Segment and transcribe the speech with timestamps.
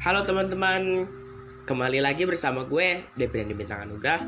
[0.00, 1.04] Halo teman-teman,
[1.68, 4.24] kembali lagi bersama gue Debrian Bintang Anugrah.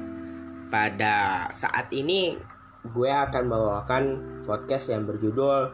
[0.68, 2.36] Pada saat ini
[2.84, 4.04] gue akan membawakan
[4.44, 5.72] podcast yang berjudul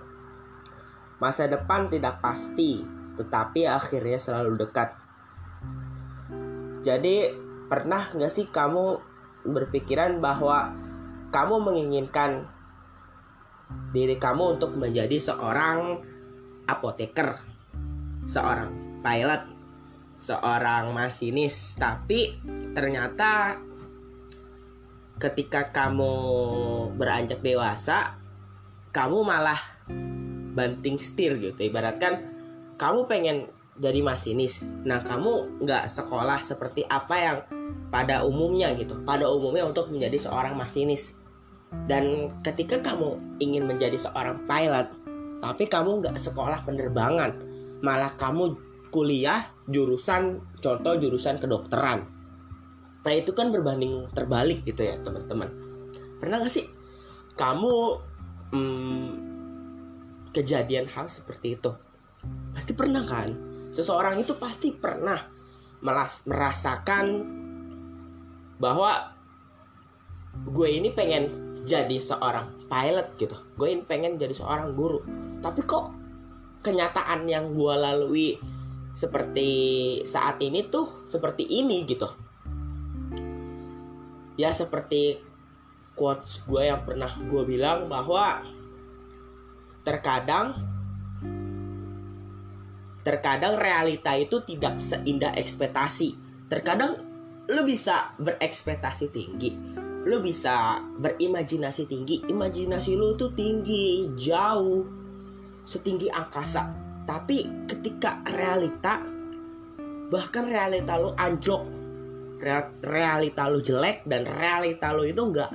[1.18, 2.86] Masa depan tidak pasti,
[3.18, 4.94] tetapi akhirnya selalu dekat.
[6.78, 7.34] Jadi
[7.66, 9.02] pernah gak sih kamu
[9.50, 10.78] berpikiran bahwa
[11.34, 12.46] kamu menginginkan
[13.90, 16.06] diri kamu untuk menjadi seorang
[16.70, 17.42] apoteker,
[18.30, 19.57] seorang pilot,
[20.18, 21.78] seorang masinis.
[21.78, 22.36] Tapi
[22.74, 23.56] ternyata
[25.18, 26.14] ketika kamu
[26.94, 28.18] beranjak dewasa
[28.90, 29.58] kamu malah
[30.52, 31.56] banting setir gitu.
[31.56, 32.18] Ibaratkan
[32.76, 33.46] kamu pengen
[33.78, 34.66] jadi masinis.
[34.82, 37.38] Nah kamu nggak sekolah seperti apa yang
[37.88, 38.98] pada umumnya gitu.
[39.06, 41.14] Pada umumnya untuk menjadi seorang masinis.
[41.86, 44.88] Dan ketika kamu ingin menjadi seorang pilot
[45.38, 47.30] tapi kamu nggak sekolah penerbangan
[47.78, 48.58] malah kamu
[48.88, 52.08] kuliah jurusan contoh jurusan kedokteran.
[53.04, 55.48] Nah itu kan berbanding terbalik gitu ya teman-teman.
[56.18, 56.66] Pernah gak sih
[57.38, 57.74] kamu
[58.52, 59.08] hmm,
[60.34, 61.70] kejadian hal seperti itu?
[62.52, 63.30] Pasti pernah kan?
[63.70, 65.20] Seseorang itu pasti pernah
[65.78, 67.06] melas merasakan
[68.58, 69.14] bahwa
[70.50, 73.36] gue ini pengen jadi seorang pilot gitu.
[73.54, 75.02] Gue ini pengen jadi seorang guru.
[75.38, 75.94] Tapi kok
[76.66, 78.28] kenyataan yang gue lalui
[78.94, 79.50] seperti
[80.04, 82.08] saat ini tuh seperti ini gitu.
[84.38, 85.18] Ya seperti
[85.98, 88.46] quotes gue yang pernah gue bilang bahwa
[89.82, 90.54] terkadang
[93.02, 96.14] terkadang realita itu tidak seindah ekspektasi.
[96.46, 97.02] Terkadang
[97.48, 99.50] lo bisa berekspektasi tinggi
[100.08, 102.24] lo bisa berimajinasi tinggi.
[102.32, 104.88] Imajinasi lo tuh tinggi jauh
[105.68, 109.00] setinggi angkasa tapi ketika realita
[110.12, 111.64] bahkan realita lu anjlok
[112.84, 115.48] realita lu jelek dan realita lu itu enggak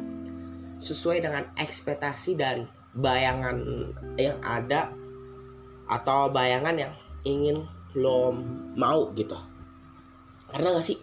[0.81, 2.65] sesuai dengan ekspektasi dan
[2.97, 3.85] bayangan
[4.17, 4.89] yang ada
[5.85, 7.63] atau bayangan yang ingin
[7.93, 8.35] lo
[8.75, 9.37] mau gitu.
[10.51, 10.99] Karena gak sih?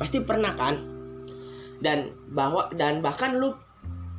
[0.00, 0.80] Pasti pernah kan?
[1.84, 3.52] Dan bahwa dan bahkan lu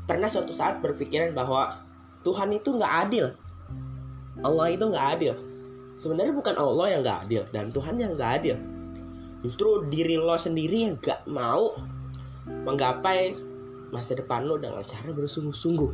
[0.06, 1.82] pernah suatu saat berpikiran bahwa
[2.22, 3.34] Tuhan itu nggak adil.
[4.46, 5.34] Allah itu nggak adil
[6.02, 8.58] sebenarnya bukan Allah yang gak adil dan Tuhan yang gak adil.
[9.46, 11.78] Justru diri lo sendiri yang gak mau
[12.50, 13.38] menggapai
[13.94, 15.92] masa depan lo dengan cara bersungguh-sungguh.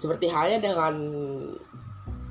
[0.00, 0.94] Seperti halnya dengan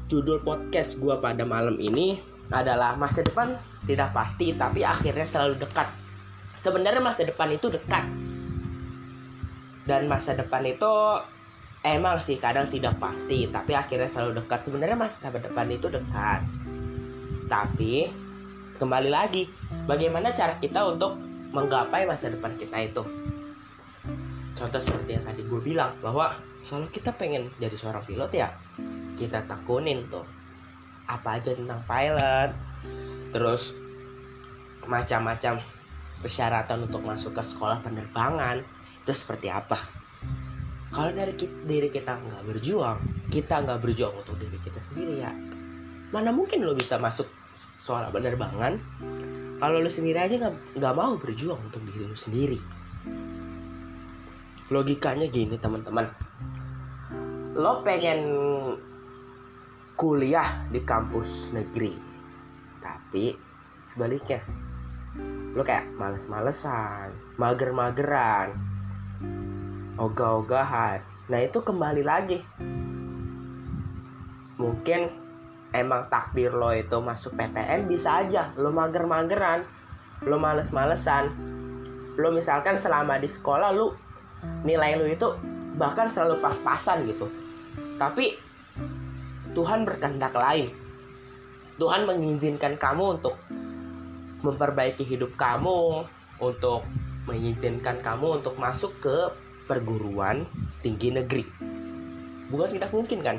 [0.09, 2.17] judul podcast gue pada malam ini
[2.49, 3.55] adalah masa depan
[3.85, 5.93] tidak pasti tapi akhirnya selalu dekat.
[6.57, 8.09] Sebenarnya masa depan itu dekat.
[9.83, 10.91] Dan masa depan itu
[11.83, 14.65] emang sih kadang tidak pasti tapi akhirnya selalu dekat.
[14.65, 16.41] Sebenarnya masa depan itu dekat.
[17.51, 18.07] Tapi
[18.79, 19.45] kembali lagi
[19.85, 21.19] bagaimana cara kita untuk
[21.51, 23.03] menggapai masa depan kita itu?
[24.55, 26.39] Contoh seperti yang tadi gue bilang bahwa
[26.71, 28.49] kalau kita pengen jadi seorang pilot ya
[29.19, 30.25] kita takunin tuh.
[31.03, 32.55] Apa aja tentang pilot
[33.35, 33.75] terus
[34.87, 35.59] macam-macam
[36.23, 38.63] persyaratan untuk masuk ke sekolah penerbangan
[39.03, 40.02] itu seperti apa
[40.93, 45.33] kalau dari kita, diri kita nggak berjuang kita nggak berjuang untuk diri kita sendiri ya.
[46.13, 47.25] Mana mungkin lo bisa masuk
[47.81, 48.77] soal penerbangan
[49.57, 52.59] kalau lo sendiri aja nggak nggak mau berjuang untuk diri lo sendiri?
[54.69, 56.05] Logikanya gini teman-teman.
[57.57, 58.21] Lo pengen
[59.97, 61.97] kuliah di kampus negeri
[62.85, 63.33] tapi
[63.89, 64.45] sebaliknya.
[65.57, 68.73] Lo kayak males-malesan mager-mageran
[69.97, 72.43] ogah-ogahan nah itu kembali lagi.
[74.59, 75.01] Mungkin
[75.71, 78.51] emang takdir lo itu masuk PTN bisa aja.
[78.59, 79.63] Lo mager-mageran
[80.27, 81.31] lo males-malesan.
[82.19, 83.95] Lo misalkan selama di sekolah lo
[84.67, 85.27] nilai lo itu
[85.79, 87.31] bahkan selalu pas-pasan gitu.
[87.97, 88.35] Tapi
[89.55, 90.69] Tuhan berkehendak lain.
[91.79, 93.39] Tuhan mengizinkan kamu untuk
[94.43, 96.05] memperbaiki hidup kamu
[96.37, 96.83] untuk
[97.23, 99.31] mengizinkan kamu untuk masuk ke
[99.65, 100.47] perguruan
[100.83, 101.45] tinggi negeri.
[102.51, 103.37] Bukan tidak mungkin kan?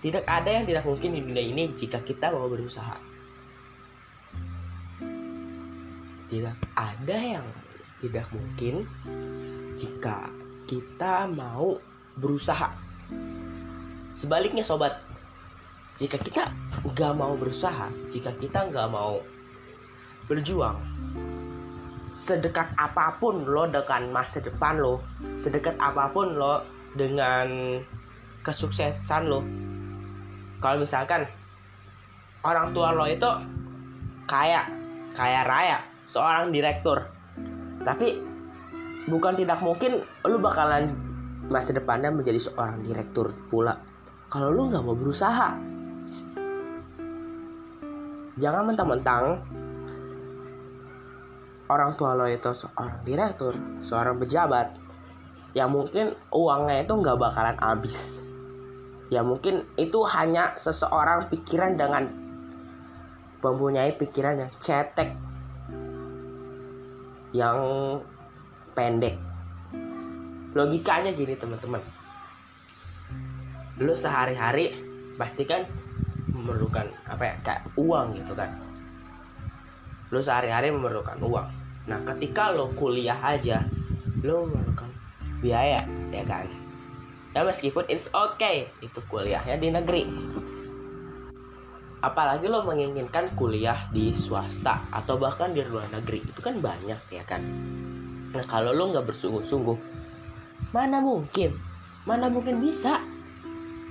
[0.00, 2.96] Tidak ada yang tidak mungkin di dunia ini jika kita mau berusaha.
[6.26, 7.46] Tidak ada yang
[8.02, 8.84] tidak mungkin
[9.78, 10.28] jika
[10.66, 11.78] kita mau
[12.18, 12.74] berusaha.
[14.16, 15.00] Sebaliknya sobat,
[15.96, 16.52] jika kita
[16.84, 19.20] nggak mau berusaha, jika kita nggak mau
[20.28, 20.76] berjuang,
[22.26, 24.98] sedekat apa pun lo dengan masa depan lo
[25.38, 26.66] sedekat apa pun lo
[26.98, 27.78] dengan
[28.42, 29.46] kesuksesan lo.
[30.58, 31.22] Kalau misalkan
[32.42, 33.30] orang tua lo itu
[34.26, 34.66] kaya
[35.14, 35.78] kaya raya
[36.10, 37.06] seorang direktur
[37.86, 38.18] tapi
[39.06, 40.98] bukan tidak mungkin lu bakalan
[41.46, 43.78] masa depannya menjadi seorang direktur pula.
[44.26, 45.54] Kalau lu nggak mau berusaha
[48.36, 49.38] jangan mentang-mentang
[51.66, 54.78] orang tua lo itu seorang direktur seorang pejabat
[55.56, 58.20] yang mungkin uangnya itu nggak bakalan habis.
[59.08, 62.12] Ya mungkin itu hanya seseorang pikiran dengan
[63.40, 65.16] mempunyai pikiran yang cetek
[67.32, 67.58] yang
[68.76, 69.16] pendek.
[70.52, 71.80] Logikanya gini teman-teman.
[73.80, 74.76] Lu sehari-hari
[75.16, 75.64] pasti kan
[76.36, 78.65] memerlukan apa ya kayak uang gitu kan
[80.16, 81.48] lu sehari-hari memerlukan uang.
[81.92, 83.68] Nah ketika lo kuliah aja
[84.24, 84.88] lo memerlukan
[85.44, 86.48] biaya ya kan?
[87.36, 90.08] Ya meskipun it's okay itu kuliahnya di negeri.
[92.00, 97.24] Apalagi lo menginginkan kuliah di swasta atau bahkan di luar negeri itu kan banyak ya
[97.28, 97.44] kan?
[98.32, 99.76] Nah kalau lo nggak bersungguh-sungguh
[100.72, 101.52] mana mungkin?
[102.08, 103.04] Mana mungkin bisa?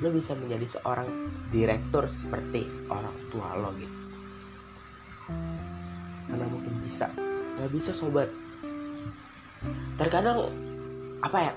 [0.01, 1.07] Lo bisa menjadi seorang
[1.53, 4.04] direktur seperti orang tua lo gitu
[6.85, 7.09] bisa.
[7.57, 8.29] Nggak bisa sobat.
[9.97, 10.53] Terkadang
[11.25, 11.53] apa ya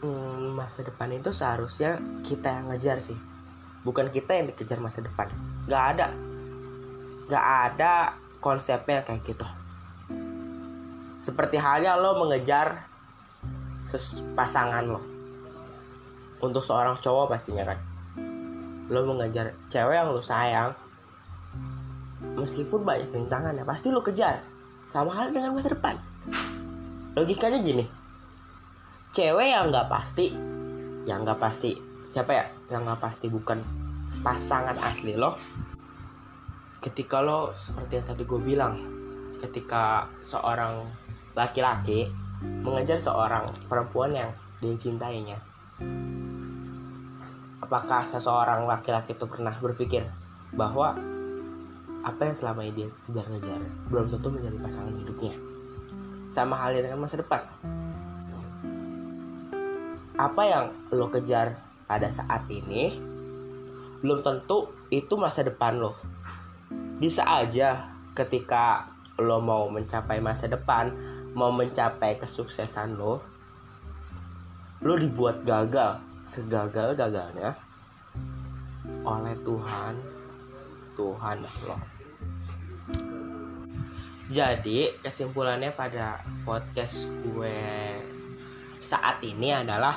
[0.00, 3.18] hmm, masa depan itu seharusnya kita yang ngejar sih.
[3.84, 5.28] Bukan kita yang dikejar masa depan.
[5.68, 6.06] Nggak ada.
[7.28, 7.92] Nggak ada
[8.40, 9.46] konsepnya kayak gitu.
[11.20, 12.88] Seperti halnya lo mengejar
[14.32, 15.02] pasangan lo.
[16.40, 17.78] Untuk seorang cowok pastinya kan.
[18.88, 20.87] Lo mengejar cewek yang lo sayang
[22.20, 24.42] meskipun banyak rintangan ya pasti lo kejar.
[24.88, 26.00] Sama hal dengan masa depan.
[27.14, 27.84] Logikanya gini.
[29.12, 30.32] Cewek yang nggak pasti
[31.08, 31.72] yang nggak pasti
[32.12, 32.46] siapa ya?
[32.68, 33.58] Yang nggak pasti bukan
[34.20, 35.36] pasangan asli lo.
[36.78, 38.74] Ketika lo seperti yang tadi gue bilang
[39.38, 40.86] ketika seorang
[41.34, 42.10] laki-laki
[42.42, 45.38] mengejar seorang perempuan yang dia cintainya.
[47.62, 50.06] Apakah seseorang laki-laki itu pernah berpikir
[50.54, 50.96] bahwa
[52.06, 53.60] apa yang selama ini dia kejar-ngejar
[53.90, 55.34] belum tentu menjadi pasangan hidupnya.
[56.28, 57.42] Sama halnya dengan masa depan.
[60.18, 62.98] Apa yang lo kejar pada saat ini
[64.02, 65.98] belum tentu itu masa depan lo.
[66.98, 70.94] Bisa aja ketika lo mau mencapai masa depan
[71.34, 73.22] mau mencapai kesuksesan lo
[74.82, 76.02] lo dibuat gagal.
[76.28, 77.56] Segagal gagalnya
[79.00, 80.17] oleh Tuhan
[80.98, 81.38] Tuhan
[81.70, 81.78] lo
[84.28, 87.56] jadi kesimpulannya pada podcast gue
[88.76, 89.96] saat ini adalah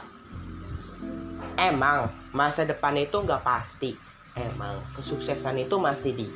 [1.59, 3.91] emang masa depan itu nggak pasti.
[4.39, 6.27] Emang kesuksesan itu masih di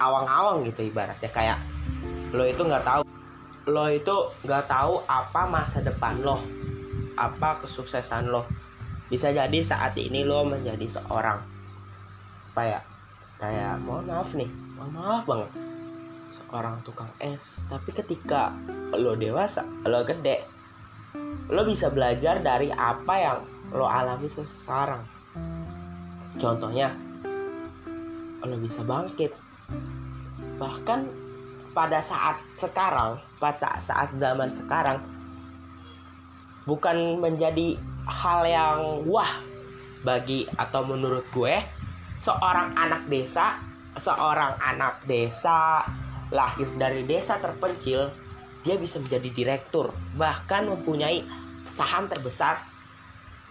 [0.00, 1.28] awang-awang gitu ibaratnya.
[1.28, 1.60] Kayak
[2.32, 3.04] lo itu nggak tahu.
[3.68, 4.16] Lo itu
[4.48, 6.40] nggak tahu apa masa depan lo.
[7.20, 8.48] Apa kesuksesan lo.
[9.12, 11.44] Bisa jadi saat ini lo menjadi seorang
[12.48, 12.80] apa ya
[13.38, 15.50] kayak mohon maaf nih mohon maaf banget.
[16.28, 18.52] Seorang tukang es tapi ketika
[18.92, 20.44] lo dewasa lo gede
[21.48, 23.38] lo bisa belajar dari apa yang
[23.72, 25.02] lo alami sekarang
[26.36, 26.92] contohnya
[28.44, 29.32] lo bisa bangkit.
[30.58, 31.00] Bahkan
[31.72, 34.98] pada saat sekarang pada saat zaman sekarang
[36.66, 39.38] bukan menjadi hal yang wah
[40.02, 41.54] bagi atau menurut gue
[42.18, 43.58] seorang anak desa
[43.98, 45.82] seorang anak desa
[46.30, 48.12] lahir dari desa terpencil
[48.62, 51.24] dia bisa menjadi direktur bahkan mempunyai
[51.72, 52.60] saham terbesar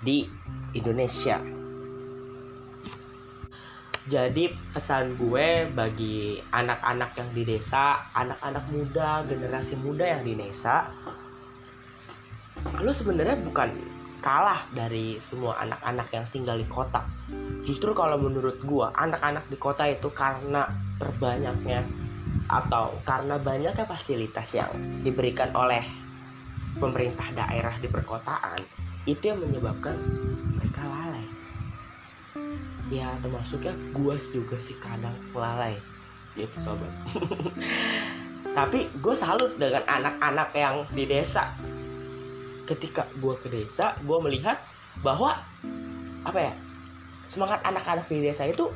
[0.02, 0.30] di
[0.78, 1.42] Indonesia.
[4.08, 10.88] Jadi pesan gue bagi anak-anak yang di desa, anak-anak muda, generasi muda yang di desa,
[12.80, 13.68] lo sebenarnya bukan
[14.20, 17.06] kalah dari semua anak-anak yang tinggal di kota.
[17.68, 21.84] Justru kalau menurut gue, anak-anak di kota itu karena terbanyaknya
[22.48, 24.72] atau karena banyaknya fasilitas yang
[25.04, 25.84] diberikan oleh
[26.80, 28.64] pemerintah daerah di perkotaan
[29.04, 30.00] itu yang menyebabkan
[30.56, 31.28] mereka lalai.
[32.88, 35.76] Ya termasuknya gue juga sih kadang lalai
[36.38, 36.94] gitu sobat
[38.58, 41.50] tapi gue salut dengan anak-anak yang di desa
[42.68, 44.60] ketika gue ke desa gue melihat
[45.00, 45.40] bahwa
[46.28, 46.54] apa ya
[47.24, 48.72] semangat anak-anak di desa itu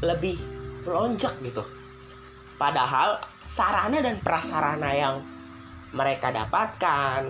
[0.00, 0.40] lebih
[0.84, 1.64] melonjak gitu.
[2.56, 5.16] Padahal sarana dan prasarana yang
[5.92, 7.24] mereka dapatkan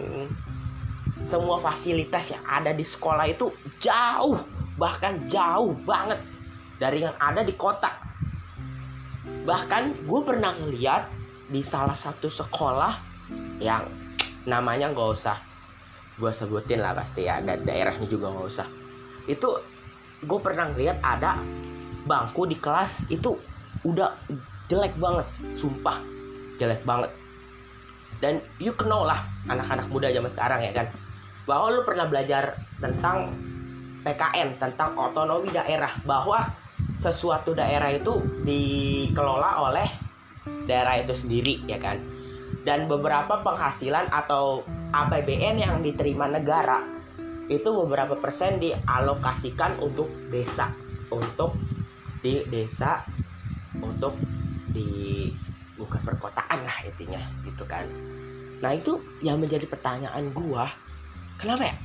[1.27, 3.51] semua fasilitas yang ada di sekolah itu
[3.83, 4.39] jauh
[4.77, 6.21] bahkan jauh banget
[6.77, 7.89] dari yang ada di kota.
[9.47, 11.09] Bahkan gue pernah ngeliat
[11.47, 12.99] di salah satu sekolah
[13.63, 13.87] yang
[14.47, 15.39] namanya nggak usah
[16.16, 18.68] gue sebutin lah pasti ya dan daerahnya juga nggak usah.
[19.28, 19.61] Itu
[20.25, 21.40] gue pernah ngeliat ada
[22.08, 23.37] bangku di kelas itu
[23.85, 24.16] udah
[24.66, 26.00] jelek banget sumpah
[26.56, 27.12] jelek banget.
[28.16, 30.88] Dan you know lah anak-anak muda zaman sekarang ya kan?
[31.44, 33.37] Bahwa lu pernah belajar tentang
[34.06, 36.46] PKN tentang otonomi daerah bahwa
[37.02, 39.88] sesuatu daerah itu dikelola oleh
[40.70, 41.99] daerah itu sendiri ya kan
[42.66, 46.82] dan beberapa penghasilan atau APBN yang diterima negara
[47.46, 50.75] itu beberapa persen dialokasikan untuk desa.
[51.14, 51.54] Untuk
[52.18, 53.06] di desa
[53.78, 54.18] untuk
[54.75, 55.30] di
[55.78, 57.87] bukan perkotaan lah intinya gitu kan.
[58.58, 60.66] Nah itu yang menjadi pertanyaan gua
[61.38, 61.76] kenapa ya?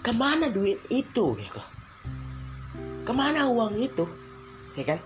[0.00, 1.62] Ke mana duit itu gitu?
[3.04, 4.08] Ke mana uang itu
[4.80, 5.00] ya kan?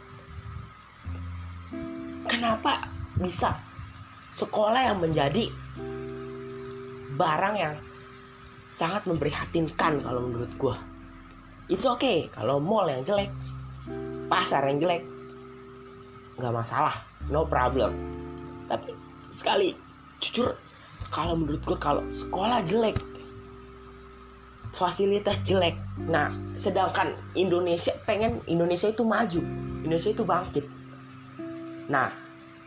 [2.31, 2.87] Kenapa
[3.19, 3.66] bisa
[4.37, 5.49] sekolah yang menjadi
[7.17, 7.75] barang yang
[8.69, 10.77] sangat memprihatinkan kalau menurut gue
[11.73, 12.29] itu oke okay.
[12.37, 13.33] kalau mall yang jelek
[14.29, 15.01] pasar yang jelek
[16.37, 17.01] nggak masalah
[17.33, 17.97] no problem
[18.69, 18.93] tapi
[19.33, 19.73] sekali
[20.21, 20.53] jujur
[21.09, 23.01] kalau menurut gue kalau sekolah jelek
[24.77, 25.73] fasilitas jelek.
[26.05, 29.41] Nah, sedangkan Indonesia pengen Indonesia itu maju,
[29.81, 30.65] Indonesia itu bangkit.
[31.89, 32.13] Nah,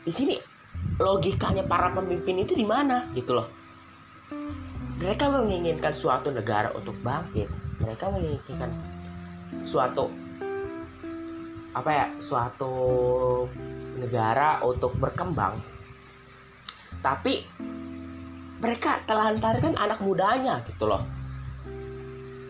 [0.02, 0.36] di sini
[1.00, 3.48] logikanya para pemimpin itu di mana gitu loh.
[5.00, 7.48] Mereka menginginkan suatu negara untuk bangkit.
[7.80, 8.72] Mereka menginginkan
[9.64, 10.12] suatu
[11.72, 12.74] apa ya, suatu
[13.96, 15.56] negara untuk berkembang.
[17.00, 17.48] Tapi
[18.60, 21.20] mereka telantarkan anak mudanya gitu loh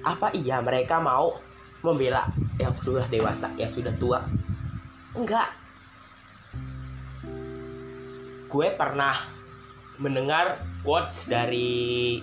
[0.03, 1.37] apa iya mereka mau
[1.85, 2.27] membela
[2.59, 4.19] yang sudah dewasa yang sudah tua
[5.15, 5.47] enggak
[8.49, 9.13] gue pernah
[10.01, 12.17] mendengar quotes dari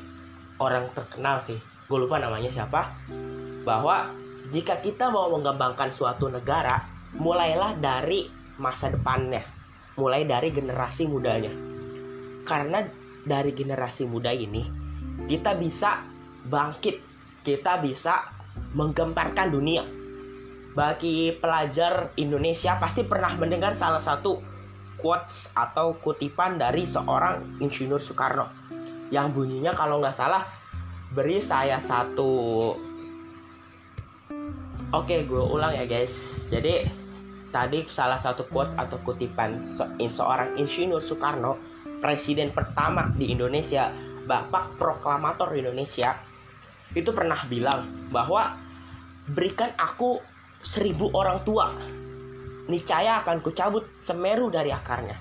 [0.58, 1.56] orang terkenal sih.
[1.86, 2.90] Gue lupa namanya siapa.
[3.62, 4.10] Bahwa
[4.50, 6.82] jika kita mau mengembangkan suatu negara
[7.14, 8.26] mulailah dari
[8.58, 9.46] masa depannya.
[9.96, 11.54] Mulai dari generasi mudanya.
[12.42, 12.82] Karena
[13.22, 14.66] dari generasi muda ini
[15.30, 16.02] kita bisa
[16.50, 17.06] bangkit.
[17.46, 18.34] Kita bisa
[18.74, 19.86] menggemparkan dunia.
[20.74, 24.55] Bagi pelajar Indonesia pasti pernah mendengar salah satu
[25.06, 28.50] quotes atau kutipan dari seorang insinyur Soekarno.
[29.14, 30.42] Yang bunyinya kalau nggak salah
[31.14, 32.74] beri saya satu.
[34.90, 36.42] Oke, gue ulang ya guys.
[36.50, 36.90] Jadi
[37.54, 39.78] tadi salah satu quotes atau kutipan
[40.10, 41.54] seorang insinyur Soekarno,
[42.02, 43.94] presiden pertama di Indonesia,
[44.26, 46.18] bapak proklamator Indonesia,
[46.98, 48.58] itu pernah bilang bahwa
[49.30, 50.18] berikan aku
[50.66, 51.70] seribu orang tua
[52.66, 55.16] niscaya akan kucabut semeru dari akarnya.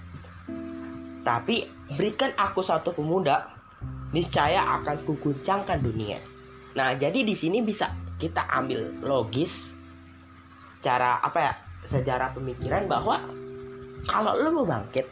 [1.26, 1.66] Tapi
[1.98, 3.54] berikan aku satu pemuda
[4.14, 6.22] niscaya akan kuguncangkan dunia.
[6.78, 7.90] Nah jadi di sini bisa
[8.22, 9.74] kita ambil logis
[10.78, 11.54] secara apa ya
[11.86, 13.22] sejarah pemikiran bahwa
[14.06, 15.06] kalau lo mau bangkit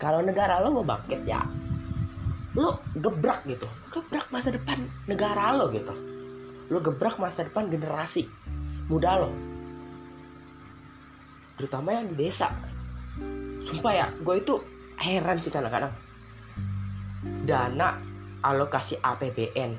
[0.00, 1.40] kalau negara lo mau bangkit ya
[2.56, 3.68] lo gebrak gitu.
[3.92, 5.92] Gebrak masa depan negara lo gitu.
[6.68, 8.28] Lo gebrak masa depan generasi
[8.88, 9.47] muda lo
[11.58, 12.48] terutama yang di desa.
[13.66, 14.62] Sumpah ya gue itu
[14.96, 15.92] heran sih kadang-kadang.
[17.44, 17.98] Dana
[18.46, 19.74] alokasi APBN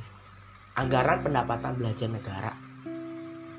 [0.75, 2.51] anggaran pendapatan belanja negara.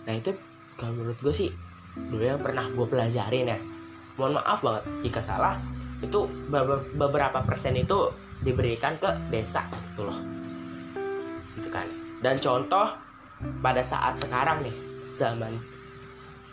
[0.05, 0.37] Nah itu
[0.77, 1.51] kalau menurut gue sih
[1.97, 3.59] dulu yang pernah gue pelajarin ya
[4.15, 5.57] mohon maaf banget jika salah
[6.05, 6.29] itu
[6.97, 8.13] beberapa persen itu
[8.45, 10.17] diberikan ke desa gitu loh.
[11.57, 11.89] Gitu kan.
[12.21, 12.97] Dan contoh
[13.65, 14.77] pada saat sekarang nih
[15.13, 15.57] zaman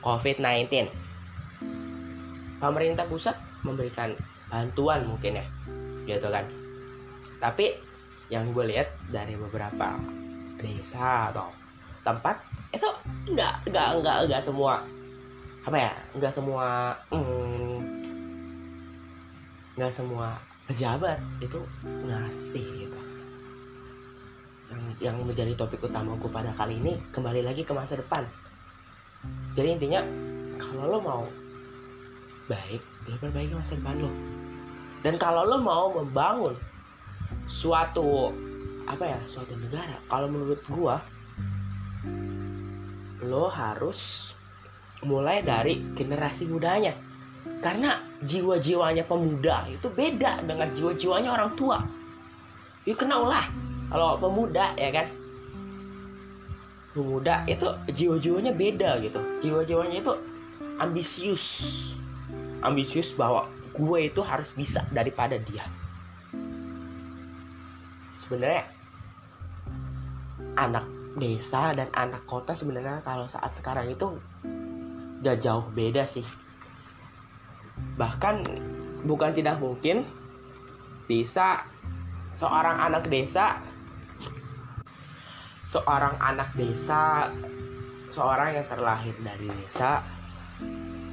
[0.04, 0.88] COVID-19
[2.58, 4.14] pemerintah pusat memberikan
[4.48, 5.46] bantuan mungkin ya
[6.08, 6.46] gitu kan.
[7.38, 7.78] Tapi
[8.28, 9.96] yang gue lihat dari beberapa
[10.60, 11.54] desa atau
[12.02, 12.40] tempat
[12.74, 12.88] itu
[13.32, 14.84] nggak nggak nggak nggak semua
[15.68, 18.02] apa ya nggak semua hmm,
[19.76, 23.00] nggak semua pejabat itu ngasih gitu.
[24.68, 28.28] Yang yang menjadi topik utama gue pada kali ini kembali lagi ke masa depan.
[29.56, 30.02] Jadi intinya
[30.60, 31.24] kalau lo mau
[32.48, 34.12] baik lo perbaiki masa depan lo
[35.04, 36.56] dan kalau lo mau membangun
[37.48, 38.32] suatu
[38.88, 40.96] apa ya suatu negara kalau menurut gue
[43.28, 44.32] lo harus
[45.06, 46.96] mulai dari generasi mudanya.
[47.62, 51.78] Karena jiwa-jiwanya pemuda itu beda dengan jiwa-jiwanya orang tua.
[52.88, 53.46] You kenal lah
[53.92, 55.08] kalau pemuda ya kan?
[56.96, 59.20] Pemuda itu jiwa-jiwanya beda gitu.
[59.44, 60.14] Jiwa-jiwanya itu
[60.82, 61.46] ambisius
[62.62, 65.66] ambisius bahwa gue itu harus bisa daripada dia.
[68.18, 68.66] Sebenarnya
[70.58, 70.86] anak
[71.18, 74.18] desa dan anak kota sebenarnya kalau saat sekarang itu
[75.22, 76.26] gak jauh beda sih.
[77.98, 78.36] Bahkan
[79.06, 80.02] bukan tidak mungkin
[81.06, 81.64] bisa
[82.34, 83.62] seorang anak desa
[85.68, 87.32] seorang anak desa
[88.12, 90.00] seorang yang terlahir dari desa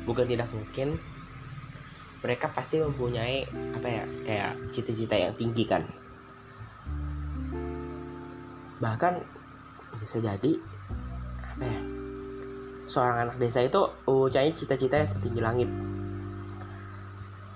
[0.06, 0.94] bukan tidak mungkin
[2.24, 3.44] mereka pasti mempunyai
[3.76, 5.84] apa ya kayak cita-cita yang tinggi kan.
[8.80, 9.14] Bahkan
[10.00, 10.52] bisa jadi
[11.44, 11.80] apa ya
[12.88, 13.76] seorang anak desa itu
[14.08, 15.68] mempunyai cita-cita yang setinggi langit.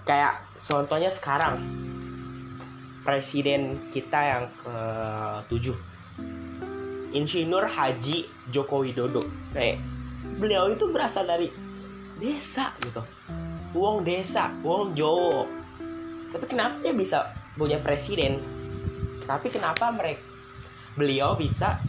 [0.04, 1.64] Kayak contohnya sekarang
[3.08, 4.76] presiden kita yang ke
[5.48, 5.76] tujuh
[7.16, 9.24] Insinyur Haji Joko Widodo.
[9.56, 9.80] Kayak
[10.36, 11.48] beliau itu berasal dari
[12.20, 13.00] desa gitu
[13.78, 15.58] uang desa uang Jowo
[16.28, 17.18] tapi kenapa dia bisa
[17.56, 18.44] punya presiden?
[19.24, 20.28] Tapi kenapa mereka
[20.92, 21.80] beliau bisa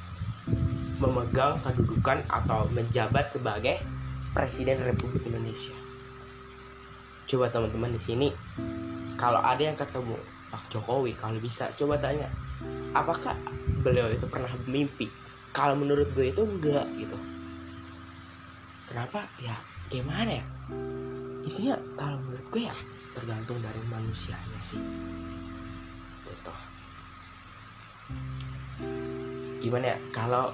[1.00, 3.84] memegang kedudukan atau menjabat sebagai
[4.32, 5.76] presiden Republik Indonesia?
[7.28, 8.28] Coba teman-teman di sini
[9.20, 10.18] kalau ada yang ketemu
[10.50, 12.32] Pak Jokowi kalau bisa coba tanya
[12.96, 13.36] apakah
[13.84, 15.12] beliau itu pernah mimpi?
[15.52, 17.18] Kalau menurut gue itu enggak gitu.
[18.88, 19.30] Kenapa?
[19.38, 20.46] Ya gimana ya
[21.50, 22.76] intinya kalau menurut gue ya
[23.18, 24.78] tergantung dari manusianya sih.
[26.30, 26.54] Gitu.
[29.66, 30.54] Gimana ya kalau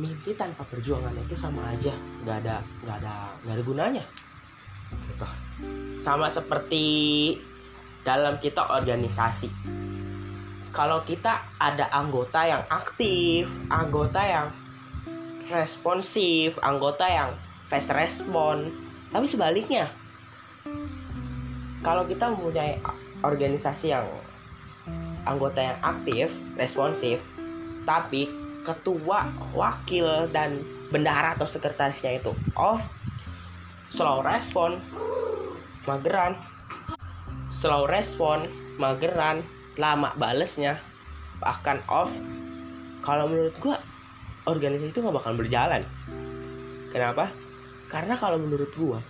[0.00, 3.14] mimpi tanpa perjuangan itu sama aja nggak ada nggak ada
[3.44, 4.04] nggak ada gunanya.
[5.12, 5.28] Gitu.
[6.00, 6.86] Sama seperti
[8.00, 9.52] dalam kita organisasi.
[10.72, 14.48] Kalau kita ada anggota yang aktif anggota yang
[15.52, 17.30] responsif anggota yang
[17.68, 18.72] fast respon
[19.12, 19.92] tapi sebaliknya
[21.84, 22.80] kalau kita mempunyai
[23.20, 24.08] organisasi yang
[25.28, 27.20] anggota yang aktif responsif
[27.84, 28.26] tapi
[28.64, 32.80] ketua wakil dan bendahara atau sekretarisnya itu off
[33.92, 34.80] slow respon
[35.84, 36.40] mageran.
[37.52, 38.48] Slow respon
[38.80, 39.44] mageran
[39.76, 40.80] lama balesnya
[41.38, 42.10] bahkan off.
[43.04, 43.76] Kalau menurut gua
[44.48, 45.84] organisasi itu nggak bakal berjalan.
[46.88, 47.30] Kenapa?
[47.92, 49.00] Karena kalau menurut gua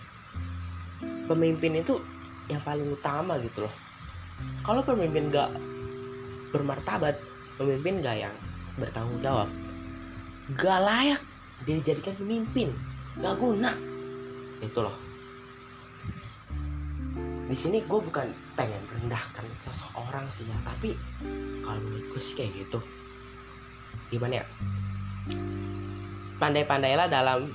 [1.31, 2.03] pemimpin itu
[2.49, 3.75] yang paling utama gitu loh.
[4.65, 5.51] Kalau pemimpin gak
[6.53, 7.17] bermartabat
[7.57, 8.37] pemimpin gak yang
[8.75, 9.49] bertanggung jawab
[10.53, 11.23] gak layak
[11.65, 12.69] dijadikan pemimpin
[13.17, 13.73] gak guna.
[14.61, 14.97] Itu loh.
[17.45, 18.29] Di sini gue bukan
[18.59, 20.97] pengen rendahkan seseorang sih ya tapi
[21.63, 22.81] kalau menurut gue sih kayak gitu.
[24.13, 24.47] Gimana ya?
[26.37, 27.55] Pandai-pandailah dalam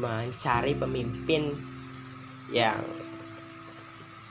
[0.00, 1.52] mencari pemimpin
[2.48, 2.80] yang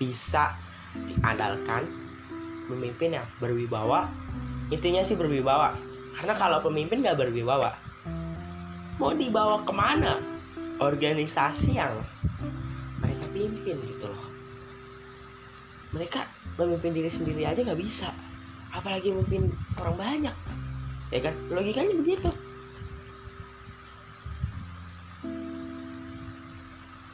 [0.01, 0.57] bisa
[0.97, 1.85] diandalkan
[2.65, 4.09] pemimpin yang berwibawa.
[4.73, 5.77] Intinya sih berwibawa.
[6.17, 7.91] Karena kalau pemimpin gak berwibawa
[9.01, 10.21] mau dibawa ke mana?
[10.77, 11.97] Organisasi yang
[13.01, 14.29] mereka pimpin gitu loh.
[15.97, 16.21] Mereka
[16.61, 18.13] memimpin diri sendiri aja nggak bisa.
[18.69, 19.49] Apalagi memimpin
[19.81, 20.35] orang banyak.
[21.09, 21.33] Ya kan?
[21.49, 22.29] Logikanya begitu.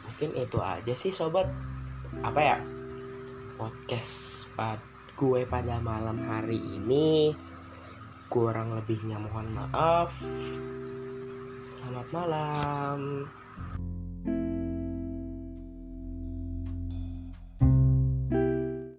[0.04, 1.48] Mungkin itu aja sih sobat.
[2.24, 2.58] Apa ya
[3.58, 4.78] podcast pad
[5.18, 7.34] gue pada malam hari ini
[8.30, 10.14] kurang lebihnya mohon maaf.
[11.66, 13.26] Selamat malam